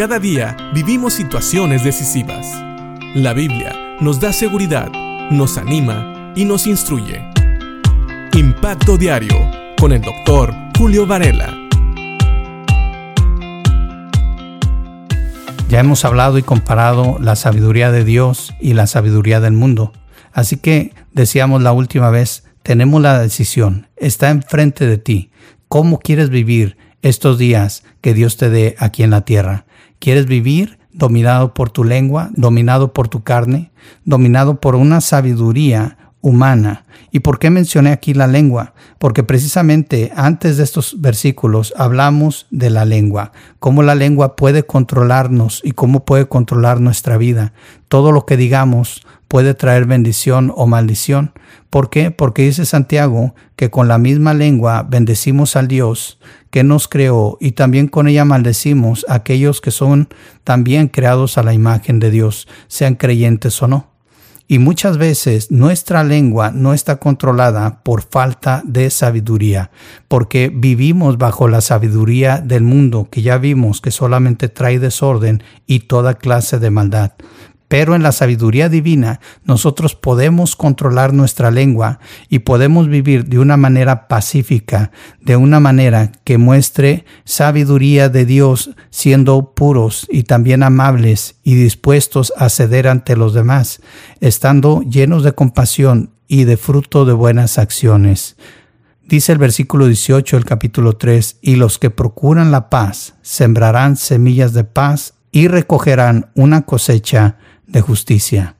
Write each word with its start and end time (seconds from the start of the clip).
Cada 0.00 0.18
día 0.18 0.56
vivimos 0.72 1.12
situaciones 1.12 1.84
decisivas. 1.84 2.46
La 3.14 3.34
Biblia 3.34 3.98
nos 4.00 4.18
da 4.18 4.32
seguridad, 4.32 4.90
nos 5.30 5.58
anima 5.58 6.32
y 6.34 6.46
nos 6.46 6.66
instruye. 6.66 7.22
Impacto 8.32 8.96
Diario 8.96 9.36
con 9.78 9.92
el 9.92 10.00
doctor 10.00 10.54
Julio 10.78 11.06
Varela. 11.06 11.54
Ya 15.68 15.80
hemos 15.80 16.06
hablado 16.06 16.38
y 16.38 16.42
comparado 16.44 17.18
la 17.20 17.36
sabiduría 17.36 17.92
de 17.92 18.02
Dios 18.02 18.54
y 18.58 18.72
la 18.72 18.86
sabiduría 18.86 19.40
del 19.40 19.52
mundo. 19.52 19.92
Así 20.32 20.56
que 20.56 20.94
decíamos 21.12 21.60
la 21.60 21.72
última 21.72 22.08
vez, 22.08 22.44
tenemos 22.62 23.02
la 23.02 23.20
decisión, 23.20 23.88
está 23.98 24.30
enfrente 24.30 24.86
de 24.86 24.96
ti. 24.96 25.30
¿Cómo 25.68 25.98
quieres 25.98 26.30
vivir 26.30 26.78
estos 27.02 27.36
días 27.36 27.84
que 28.00 28.14
Dios 28.14 28.38
te 28.38 28.48
dé 28.48 28.76
aquí 28.78 29.02
en 29.02 29.10
la 29.10 29.26
tierra? 29.26 29.66
¿Quieres 30.00 30.26
vivir 30.26 30.80
dominado 30.92 31.54
por 31.54 31.70
tu 31.70 31.84
lengua, 31.84 32.30
dominado 32.34 32.92
por 32.92 33.08
tu 33.08 33.22
carne, 33.22 33.70
dominado 34.04 34.60
por 34.60 34.74
una 34.74 35.00
sabiduría 35.00 35.96
humana. 36.20 36.84
¿Y 37.12 37.20
por 37.20 37.38
qué 37.38 37.50
mencioné 37.50 37.90
aquí 37.90 38.14
la 38.14 38.26
lengua? 38.26 38.74
Porque 38.98 39.22
precisamente 39.22 40.12
antes 40.14 40.56
de 40.56 40.64
estos 40.64 41.00
versículos 41.00 41.72
hablamos 41.76 42.46
de 42.50 42.70
la 42.70 42.84
lengua, 42.84 43.32
cómo 43.58 43.82
la 43.82 43.94
lengua 43.94 44.36
puede 44.36 44.64
controlarnos 44.64 45.60
y 45.64 45.72
cómo 45.72 46.04
puede 46.04 46.28
controlar 46.28 46.80
nuestra 46.80 47.16
vida. 47.16 47.52
Todo 47.88 48.12
lo 48.12 48.26
que 48.26 48.36
digamos 48.36 49.02
puede 49.30 49.54
traer 49.54 49.84
bendición 49.86 50.52
o 50.56 50.66
maldición. 50.66 51.32
¿Por 51.70 51.88
qué? 51.88 52.10
Porque 52.10 52.42
dice 52.42 52.66
Santiago 52.66 53.36
que 53.54 53.70
con 53.70 53.86
la 53.86 53.96
misma 53.96 54.34
lengua 54.34 54.82
bendecimos 54.82 55.54
al 55.54 55.68
Dios 55.68 56.18
que 56.50 56.64
nos 56.64 56.88
creó 56.88 57.38
y 57.40 57.52
también 57.52 57.86
con 57.86 58.08
ella 58.08 58.24
maldecimos 58.24 59.06
a 59.08 59.14
aquellos 59.14 59.60
que 59.60 59.70
son 59.70 60.08
también 60.42 60.88
creados 60.88 61.38
a 61.38 61.44
la 61.44 61.54
imagen 61.54 62.00
de 62.00 62.10
Dios, 62.10 62.48
sean 62.66 62.96
creyentes 62.96 63.62
o 63.62 63.68
no. 63.68 63.90
Y 64.48 64.58
muchas 64.58 64.98
veces 64.98 65.52
nuestra 65.52 66.02
lengua 66.02 66.50
no 66.50 66.74
está 66.74 66.96
controlada 66.96 67.84
por 67.84 68.02
falta 68.02 68.62
de 68.64 68.90
sabiduría, 68.90 69.70
porque 70.08 70.50
vivimos 70.52 71.18
bajo 71.18 71.46
la 71.46 71.60
sabiduría 71.60 72.38
del 72.38 72.64
mundo 72.64 73.06
que 73.12 73.22
ya 73.22 73.38
vimos 73.38 73.80
que 73.80 73.92
solamente 73.92 74.48
trae 74.48 74.80
desorden 74.80 75.44
y 75.68 75.78
toda 75.86 76.14
clase 76.14 76.58
de 76.58 76.70
maldad. 76.70 77.12
Pero 77.70 77.94
en 77.94 78.02
la 78.02 78.10
sabiduría 78.10 78.68
divina 78.68 79.20
nosotros 79.44 79.94
podemos 79.94 80.56
controlar 80.56 81.14
nuestra 81.14 81.52
lengua 81.52 82.00
y 82.28 82.40
podemos 82.40 82.88
vivir 82.88 83.26
de 83.26 83.38
una 83.38 83.56
manera 83.56 84.08
pacífica, 84.08 84.90
de 85.20 85.36
una 85.36 85.60
manera 85.60 86.10
que 86.24 86.36
muestre 86.36 87.04
sabiduría 87.24 88.08
de 88.08 88.24
Dios 88.24 88.70
siendo 88.90 89.54
puros 89.54 90.08
y 90.10 90.24
también 90.24 90.64
amables 90.64 91.36
y 91.44 91.54
dispuestos 91.54 92.32
a 92.36 92.48
ceder 92.48 92.88
ante 92.88 93.14
los 93.14 93.34
demás, 93.34 93.80
estando 94.20 94.82
llenos 94.82 95.22
de 95.22 95.30
compasión 95.30 96.10
y 96.26 96.46
de 96.46 96.56
fruto 96.56 97.04
de 97.04 97.12
buenas 97.12 97.56
acciones. 97.56 98.36
Dice 99.06 99.30
el 99.30 99.38
versículo 99.38 99.86
18 99.86 100.38
del 100.38 100.44
capítulo 100.44 100.96
3, 100.96 101.38
y 101.40 101.54
los 101.54 101.78
que 101.78 101.90
procuran 101.90 102.50
la 102.50 102.68
paz 102.68 103.14
sembrarán 103.22 103.96
semillas 103.96 104.54
de 104.54 104.64
paz 104.64 105.14
y 105.30 105.46
recogerán 105.46 106.30
una 106.34 106.62
cosecha 106.62 107.36
de 107.70 107.80
justicia. 107.80 108.56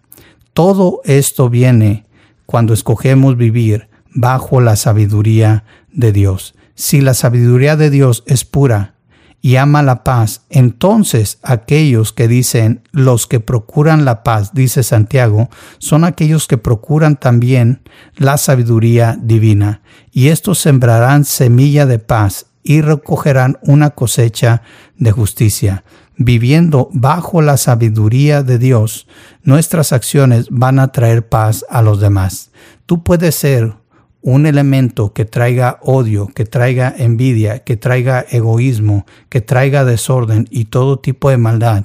Todo 0.53 1.01
esto 1.05 1.51
viene 1.51 2.07
cuando 2.47 2.75
escogemos 2.75 3.37
vivir 3.37 3.89
bajo 4.13 4.61
la 4.61 4.77
sabiduría 4.77 5.65
de 5.93 6.13
Dios. 6.13 6.55
Si 6.75 7.01
la 7.01 7.15
sabiduría 7.15 7.77
de 7.77 7.91
Dios 7.91 8.25
es 8.27 8.45
pura 8.45 8.95
y 9.43 9.57
ama 9.57 9.83
la 9.83 10.05
paz, 10.05 10.43
entonces 10.51 11.39
aquellos 11.43 12.13
que 12.13 12.29
dicen 12.29 12.83
los 12.93 13.27
que 13.27 13.41
procuran 13.41 14.05
la 14.05 14.23
paz, 14.23 14.53
dice 14.53 14.83
Santiago, 14.83 15.49
son 15.79 16.05
aquellos 16.05 16.47
que 16.47 16.59
procuran 16.59 17.17
también 17.17 17.81
la 18.17 18.37
sabiduría 18.37 19.19
divina, 19.21 19.81
y 20.13 20.29
estos 20.29 20.59
sembrarán 20.59 21.25
semilla 21.25 21.87
de 21.87 21.99
paz 21.99 22.50
y 22.63 22.81
recogerán 22.83 23.59
una 23.63 23.91
cosecha 23.91 24.63
de 24.97 25.13
justicia 25.13 25.85
viviendo 26.23 26.91
bajo 26.93 27.41
la 27.41 27.57
sabiduría 27.57 28.43
de 28.43 28.59
Dios, 28.59 29.07
nuestras 29.43 29.91
acciones 29.95 30.49
van 30.51 30.79
a 30.79 30.93
traer 30.93 31.27
paz 31.27 31.65
a 31.71 31.81
los 31.81 31.99
demás. 31.99 32.51
Tú 32.85 33.03
puedes 33.03 33.37
ser 33.37 33.73
un 34.21 34.45
elemento 34.45 35.15
que 35.15 35.25
traiga 35.25 35.79
odio, 35.81 36.27
que 36.27 36.45
traiga 36.45 36.95
envidia, 36.95 37.61
que 37.61 37.79
traiga 37.79 38.27
egoísmo, 38.29 39.07
que 39.31 39.41
traiga 39.41 39.87
desorden 39.87 40.47
y 40.51 40.67
todo 40.67 40.99
tipo 40.99 41.31
de 41.31 41.39
maldad, 41.39 41.85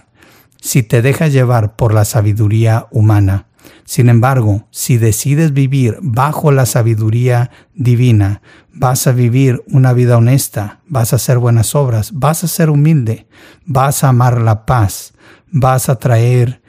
si 0.60 0.84
te 0.84 1.02
dejas 1.02 1.32
llevar 1.32 1.78
por 1.78 1.94
la 1.94 2.04
sabiduría 2.04 2.88
humana. 2.92 3.46
Sin 3.86 4.10
embargo, 4.10 4.68
si 4.72 4.98
decides 4.98 5.54
vivir 5.54 5.98
bajo 6.02 6.52
la 6.52 6.66
sabiduría 6.66 7.52
divina, 7.74 8.42
vas 8.74 9.08
a 9.08 9.12
vivir 9.12 9.64
una 9.68 9.94
vida 9.94 10.18
honesta, 10.18 10.82
vas 10.88 11.14
a 11.14 11.18
hacer 11.18 11.38
buenas 11.38 11.76
obras, 11.76 12.12
vas 12.14 12.44
a 12.44 12.48
ser 12.48 12.70
humilde, 12.70 13.28
vas 13.66 14.04
a 14.04 14.10
amar 14.10 14.42
la 14.42 14.66
paz, 14.66 15.14
vas 15.52 15.90
a 15.90 15.96
traer 15.98 16.62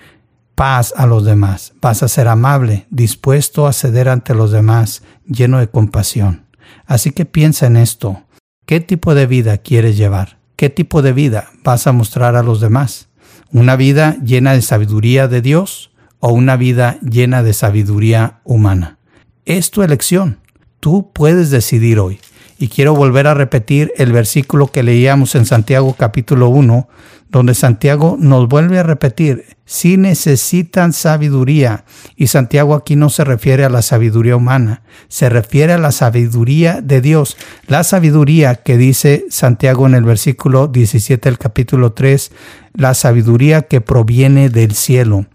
paz 0.54 0.94
a 0.96 1.06
los 1.06 1.24
demás, 1.24 1.74
vas 1.80 2.02
a 2.02 2.08
ser 2.08 2.28
amable, 2.28 2.86
dispuesto 2.90 3.66
a 3.66 3.72
ceder 3.72 4.08
ante 4.08 4.34
los 4.34 4.52
demás, 4.52 5.02
lleno 5.26 5.58
de 5.58 5.68
compasión. 5.68 6.46
Así 6.86 7.10
que 7.10 7.24
piensa 7.24 7.66
en 7.66 7.76
esto. 7.76 8.22
¿Qué 8.64 8.80
tipo 8.80 9.14
de 9.14 9.26
vida 9.26 9.58
quieres 9.58 9.96
llevar? 9.96 10.38
¿Qué 10.56 10.70
tipo 10.70 11.02
de 11.02 11.12
vida 11.12 11.50
vas 11.62 11.86
a 11.86 11.92
mostrar 11.92 12.36
a 12.36 12.42
los 12.42 12.60
demás? 12.60 13.08
¿Una 13.52 13.76
vida 13.76 14.16
llena 14.24 14.54
de 14.54 14.62
sabiduría 14.62 15.28
de 15.28 15.42
Dios? 15.42 15.90
O 16.20 16.32
una 16.32 16.56
vida 16.56 16.98
llena 17.02 17.42
de 17.42 17.52
sabiduría 17.52 18.40
humana. 18.44 18.98
Es 19.44 19.70
tu 19.70 19.82
elección. 19.82 20.38
Tú 20.80 21.10
puedes 21.12 21.50
decidir 21.50 21.98
hoy. 21.98 22.20
Y 22.58 22.68
quiero 22.68 22.94
volver 22.94 23.26
a 23.26 23.34
repetir 23.34 23.92
el 23.96 24.12
versículo 24.12 24.68
que 24.68 24.82
leíamos 24.82 25.34
en 25.34 25.44
Santiago 25.44 25.94
capítulo 25.98 26.48
1, 26.48 26.88
donde 27.28 27.54
Santiago 27.54 28.16
nos 28.18 28.48
vuelve 28.48 28.78
a 28.78 28.82
repetir, 28.82 29.44
si 29.66 29.96
necesitan 29.96 30.92
sabiduría, 30.92 31.84
y 32.14 32.28
Santiago 32.28 32.74
aquí 32.74 32.96
no 32.96 33.10
se 33.10 33.24
refiere 33.24 33.64
a 33.64 33.68
la 33.68 33.82
sabiduría 33.82 34.36
humana, 34.36 34.82
se 35.08 35.28
refiere 35.28 35.72
a 35.72 35.78
la 35.78 35.92
sabiduría 35.92 36.80
de 36.80 37.00
Dios, 37.00 37.36
la 37.66 37.84
sabiduría 37.84 38.54
que 38.54 38.78
dice 38.78 39.26
Santiago 39.28 39.86
en 39.86 39.94
el 39.94 40.04
versículo 40.04 40.68
17 40.68 41.28
del 41.28 41.38
capítulo 41.38 41.92
3, 41.92 42.32
la 42.74 42.94
sabiduría 42.94 43.62
que 43.62 43.80
proviene 43.80 44.48
del 44.48 44.74
cielo. 44.74 45.26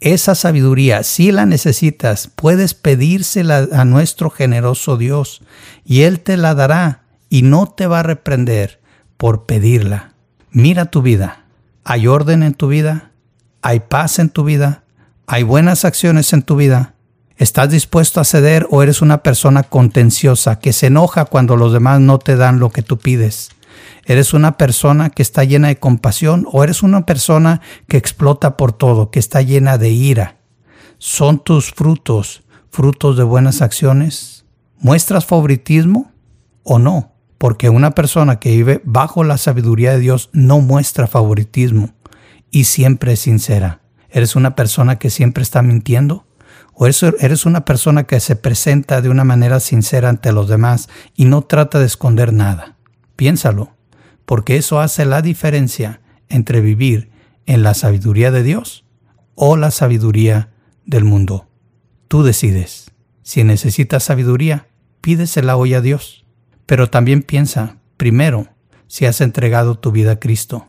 Esa 0.00 0.34
sabiduría, 0.34 1.02
si 1.02 1.30
la 1.30 1.44
necesitas, 1.44 2.30
puedes 2.34 2.72
pedírsela 2.72 3.68
a 3.72 3.84
nuestro 3.84 4.30
generoso 4.30 4.96
Dios 4.96 5.42
y 5.84 6.02
Él 6.02 6.20
te 6.20 6.38
la 6.38 6.54
dará 6.54 7.02
y 7.28 7.42
no 7.42 7.66
te 7.66 7.86
va 7.86 8.00
a 8.00 8.02
reprender 8.02 8.80
por 9.18 9.44
pedirla. 9.44 10.14
Mira 10.50 10.86
tu 10.86 11.02
vida. 11.02 11.44
¿Hay 11.84 12.06
orden 12.06 12.42
en 12.42 12.54
tu 12.54 12.68
vida? 12.68 13.10
¿Hay 13.60 13.80
paz 13.80 14.18
en 14.18 14.30
tu 14.30 14.44
vida? 14.44 14.84
¿Hay 15.26 15.42
buenas 15.42 15.84
acciones 15.84 16.32
en 16.32 16.42
tu 16.42 16.56
vida? 16.56 16.94
¿Estás 17.36 17.70
dispuesto 17.70 18.20
a 18.20 18.24
ceder 18.24 18.66
o 18.70 18.82
eres 18.82 19.02
una 19.02 19.22
persona 19.22 19.62
contenciosa 19.62 20.58
que 20.58 20.72
se 20.72 20.86
enoja 20.86 21.26
cuando 21.26 21.56
los 21.56 21.72
demás 21.72 22.00
no 22.00 22.18
te 22.18 22.36
dan 22.36 22.58
lo 22.58 22.70
que 22.70 22.82
tú 22.82 22.98
pides? 22.98 23.50
¿Eres 24.04 24.34
una 24.34 24.56
persona 24.56 25.10
que 25.10 25.22
está 25.22 25.44
llena 25.44 25.68
de 25.68 25.78
compasión 25.78 26.46
o 26.50 26.64
eres 26.64 26.82
una 26.82 27.06
persona 27.06 27.60
que 27.88 27.96
explota 27.96 28.56
por 28.56 28.72
todo, 28.72 29.10
que 29.10 29.18
está 29.18 29.42
llena 29.42 29.78
de 29.78 29.90
ira? 29.90 30.38
¿Son 30.98 31.42
tus 31.42 31.72
frutos 31.72 32.42
frutos 32.70 33.16
de 33.16 33.24
buenas 33.24 33.62
acciones? 33.62 34.46
¿Muestras 34.78 35.26
favoritismo 35.26 36.12
o 36.62 36.78
no? 36.78 37.12
Porque 37.36 37.68
una 37.68 37.92
persona 37.92 38.38
que 38.38 38.50
vive 38.50 38.80
bajo 38.84 39.24
la 39.24 39.38
sabiduría 39.38 39.92
de 39.92 39.98
Dios 39.98 40.30
no 40.32 40.60
muestra 40.60 41.06
favoritismo 41.06 41.94
y 42.50 42.64
siempre 42.64 43.12
es 43.12 43.20
sincera. 43.20 43.80
¿Eres 44.10 44.36
una 44.36 44.54
persona 44.56 44.98
que 44.98 45.10
siempre 45.10 45.42
está 45.42 45.62
mintiendo? 45.62 46.26
¿O 46.74 46.86
eres 46.86 47.46
una 47.46 47.64
persona 47.64 48.04
que 48.04 48.20
se 48.20 48.36
presenta 48.36 49.02
de 49.02 49.10
una 49.10 49.24
manera 49.24 49.60
sincera 49.60 50.08
ante 50.08 50.32
los 50.32 50.48
demás 50.48 50.88
y 51.14 51.26
no 51.26 51.42
trata 51.42 51.78
de 51.78 51.86
esconder 51.86 52.32
nada? 52.32 52.76
Piénsalo 53.20 53.76
porque 54.24 54.56
eso 54.56 54.80
hace 54.80 55.04
la 55.04 55.20
diferencia 55.20 56.00
entre 56.30 56.62
vivir 56.62 57.10
en 57.44 57.62
la 57.62 57.74
sabiduría 57.74 58.30
de 58.30 58.42
Dios 58.42 58.86
o 59.34 59.58
la 59.58 59.70
sabiduría 59.70 60.48
del 60.86 61.04
mundo. 61.04 61.46
Tú 62.08 62.22
decides. 62.22 62.92
Si 63.22 63.44
necesitas 63.44 64.04
sabiduría, 64.04 64.68
pídesela 65.02 65.58
hoy 65.58 65.74
a 65.74 65.82
Dios. 65.82 66.24
Pero 66.64 66.88
también 66.88 67.22
piensa, 67.22 67.76
primero, 67.98 68.46
si 68.86 69.04
has 69.04 69.20
entregado 69.20 69.78
tu 69.78 69.92
vida 69.92 70.12
a 70.12 70.18
Cristo, 70.18 70.68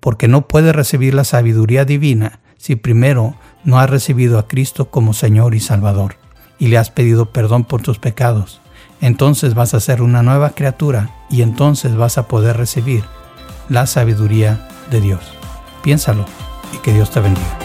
porque 0.00 0.28
no 0.28 0.48
puedes 0.48 0.74
recibir 0.74 1.12
la 1.12 1.24
sabiduría 1.24 1.84
divina 1.84 2.40
si 2.56 2.74
primero 2.74 3.36
no 3.64 3.78
has 3.78 3.90
recibido 3.90 4.38
a 4.38 4.48
Cristo 4.48 4.90
como 4.90 5.12
Señor 5.12 5.54
y 5.54 5.60
Salvador 5.60 6.16
y 6.58 6.68
le 6.68 6.78
has 6.78 6.90
pedido 6.90 7.32
perdón 7.34 7.64
por 7.64 7.82
tus 7.82 7.98
pecados 7.98 8.61
entonces 9.02 9.54
vas 9.54 9.74
a 9.74 9.80
ser 9.80 10.00
una 10.00 10.22
nueva 10.22 10.50
criatura 10.50 11.10
y 11.28 11.42
entonces 11.42 11.94
vas 11.96 12.16
a 12.16 12.28
poder 12.28 12.56
recibir 12.56 13.04
la 13.68 13.86
sabiduría 13.86 14.66
de 14.90 15.00
Dios. 15.00 15.20
Piénsalo 15.82 16.24
y 16.72 16.78
que 16.78 16.94
Dios 16.94 17.10
te 17.10 17.20
bendiga. 17.20 17.61